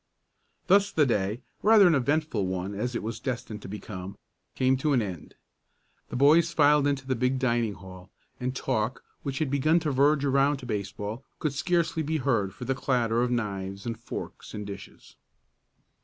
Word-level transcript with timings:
Thus 0.65 0.91
the 0.91 1.05
day 1.05 1.41
rather 1.61 1.85
an 1.85 1.93
eventful 1.93 2.47
one 2.47 2.73
as 2.73 2.95
it 2.95 3.03
was 3.03 3.19
destined 3.19 3.61
to 3.61 3.67
become 3.67 4.17
came 4.55 4.75
to 4.77 4.93
an 4.93 5.01
end. 5.03 5.35
The 6.09 6.15
boys 6.15 6.51
filed 6.51 6.87
into 6.87 7.05
the 7.05 7.15
big 7.15 7.37
dining 7.37 7.75
hall, 7.75 8.09
and 8.39 8.55
talk, 8.55 9.03
which 9.21 9.37
had 9.37 9.51
begun 9.51 9.79
to 9.81 9.91
verge 9.91 10.25
around 10.25 10.57
to 10.57 10.65
baseball, 10.65 11.23
could 11.37 11.53
scarcely 11.53 12.01
be 12.01 12.17
heard 12.17 12.51
for 12.51 12.65
the 12.65 12.73
clatter 12.73 13.21
of 13.21 13.29
knives 13.29 13.85
and 13.85 13.95
forks 13.95 14.55
and 14.55 14.65
dishes. 14.65 15.17